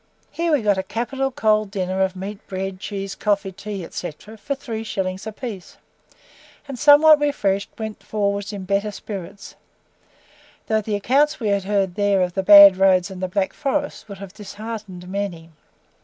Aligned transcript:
Here 0.31 0.51
we 0.51 0.63
got 0.63 0.79
a 0.79 0.81
capital 0.81 1.29
cold 1.29 1.69
dinner 1.69 2.01
of 2.01 2.15
meat, 2.15 2.39
bread, 2.47 2.79
cheese, 2.79 3.13
coffee, 3.13 3.51
tea, 3.51 3.87
&c., 3.91 4.09
for 4.11 4.55
three 4.55 4.83
shillings 4.83 5.27
a 5.27 5.31
piece, 5.31 5.77
and, 6.67 6.79
somewhat 6.79 7.19
refreshed, 7.19 7.69
went 7.77 8.01
forwards 8.01 8.51
in 8.51 8.65
better 8.65 8.89
spirits, 8.89 9.53
though 10.65 10.81
the 10.81 10.95
accounts 10.95 11.39
we 11.39 11.49
heard 11.49 11.93
there 11.93 12.23
of 12.23 12.33
the 12.33 12.41
bad 12.41 12.77
roads 12.77 13.11
in 13.11 13.19
the 13.19 13.27
Black 13.27 13.53
Forest 13.53 14.09
would 14.09 14.17
have 14.17 14.33
disheartened 14.33 15.07
many. 15.07 15.51